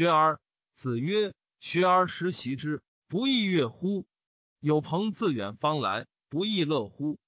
[0.00, 0.40] 学而
[0.72, 4.06] 子曰：“学而时习之，不亦乐乎？
[4.58, 7.18] 有朋自远方来，不亦乐乎？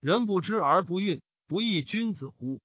[0.00, 2.62] 人不知而不愠，不亦君子乎？”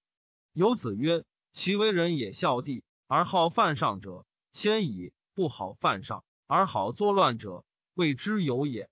[0.56, 7.66] 有子曰：“其为人也孝弟，而好犯上者，先矣；不好犯上，而好作乱者，
[7.96, 8.89] 谓之有也。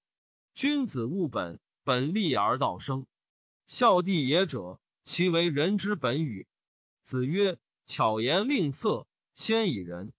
[0.53, 3.05] 君子务本，本立而道生。
[3.67, 6.45] 孝弟也者，其为人之本与？”
[7.03, 7.57] 子曰
[7.87, 10.11] ：“巧言令色，先以仁。”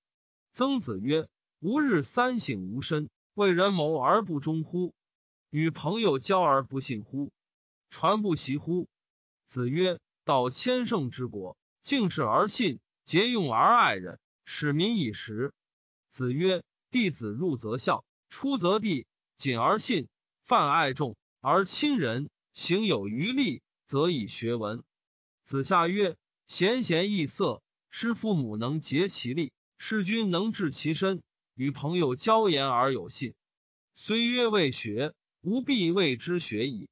[0.59, 1.29] 曾子曰
[1.62, 4.93] ：“吾日三省吾身：为人谋而不忠乎？
[5.50, 7.30] 与朋友交而不信乎？
[7.90, 8.89] 传不习乎？”
[9.46, 15.52] 子曰：“道千乘之国，敬事而信，节用而爱人，使民以时。”
[16.11, 20.08] 子曰：“弟子入则孝，出则弟，谨而信，
[20.43, 24.82] 泛爱众而亲仁，行有余力，则以学文。”
[25.46, 26.16] 子夏曰
[26.49, 31.23] ：“贤贤易色，师父母能竭其力。”士君能治其身，
[31.55, 33.34] 与朋友交言而有信。
[33.95, 36.89] 虽曰未学，吾必谓之学矣。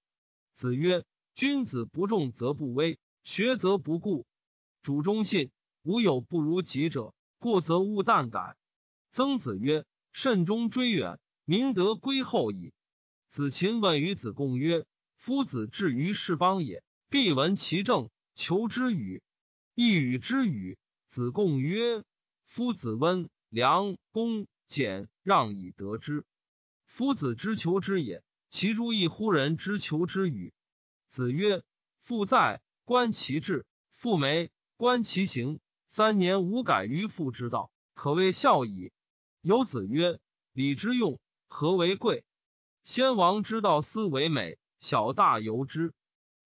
[0.52, 4.25] 子曰：君子不重则不威，学则不固。
[4.83, 5.50] 主忠信，
[5.83, 7.12] 无有不如己者。
[7.38, 8.56] 过则勿惮改。
[9.10, 12.72] 曾子曰：慎终追远，明德归后矣。
[13.28, 19.22] 子禽问于子贡曰：夫子至于是邦也，必闻其政，求之与？
[19.75, 20.78] 亦与之与？
[21.08, 22.05] 子贡曰。
[22.47, 26.25] 夫子温良恭俭让以得之。
[26.86, 30.55] 夫子之求之也，其诸异乎人之求之与？
[31.08, 31.64] 子曰：
[31.98, 35.61] 父在，观其志；父没，观其行。
[35.88, 38.92] 三年无改于父之道，可谓孝矣。
[39.41, 40.20] 有子曰：
[40.53, 42.25] 礼之用，何为贵？
[42.84, 44.56] 先王之道，斯为美。
[44.78, 45.92] 小大由之，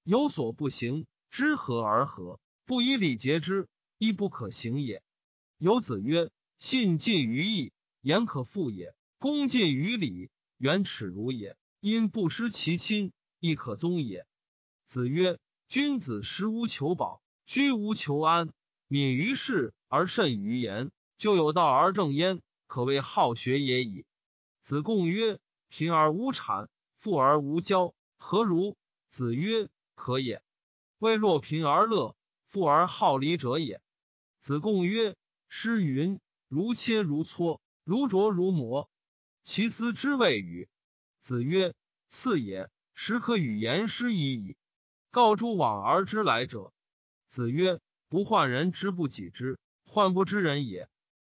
[0.03, 5.03] 有所不行，知和而和，不以礼节之，亦不可行也。
[5.61, 11.55] 有子曰：“信近于义，言可复也；恭近于礼，远耻辱也。
[11.81, 14.27] 因不失其亲，亦可宗也。”
[14.87, 18.55] 子曰：“君子食无求饱，居无求安，
[18.89, 24.07] 敏于事而慎于言，就有道而正焉，可谓好学也已。”
[24.65, 30.43] 子贡曰：“贫而无产，富而无骄，何如？”子曰：“可也。
[31.01, 33.83] 未若贫而乐，富而好礼者也。”
[34.41, 35.15] 子贡曰。
[35.53, 38.89] 诗云：“如切如磋，如琢如磨，
[39.43, 40.69] 其斯之谓与？”
[41.19, 41.75] 子曰
[42.07, 42.71] ：“赐也。
[42.95, 44.57] 时可与言诗已矣。
[45.11, 46.73] 告诸往而知来者。”
[47.27, 50.89] 子曰：“不患人之不己知，患不知人也。”